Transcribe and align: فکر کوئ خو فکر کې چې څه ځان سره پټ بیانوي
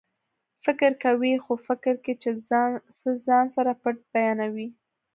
فکر 0.65 0.91
کوئ 1.03 1.33
خو 1.43 1.53
فکر 1.67 1.93
کې 2.03 2.13
چې 2.21 2.29
څه 3.03 3.09
ځان 3.27 3.45
سره 3.55 3.71
پټ 3.81 3.95
بیانوي 4.11 4.67